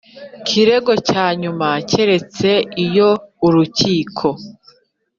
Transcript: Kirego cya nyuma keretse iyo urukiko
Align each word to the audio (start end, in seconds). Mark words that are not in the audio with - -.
Kirego 0.47 0.93
cya 1.07 1.25
nyuma 1.41 1.67
keretse 1.89 2.49
iyo 2.85 3.09
urukiko 3.45 4.27